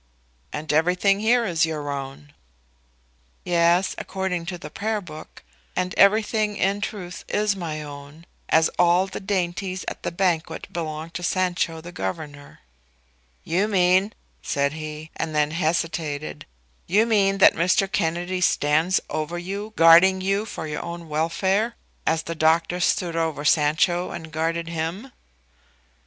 [0.51, 2.33] "And everything here is your own."
[3.43, 5.43] "Yes, according to the prayer book.
[5.75, 11.13] And everything in truth is my own, as all the dainties at the banquet belonged
[11.13, 12.61] to Sancho the Governor."
[13.43, 16.47] "You mean," said he, and then he hesitated;
[16.87, 17.85] "you mean that Mr.
[17.87, 21.75] Kennedy stands over you, guarding you for your own welfare,
[22.07, 25.11] as the doctor stood over Sancho and guarded him?"